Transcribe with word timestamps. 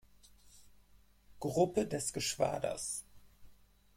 Gruppe 1.39 1.85
des 1.85 2.11
Geschwaders. 2.11 3.05